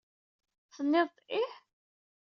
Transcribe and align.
Tenniḍ-d 0.75 1.17
ih? 1.41 1.51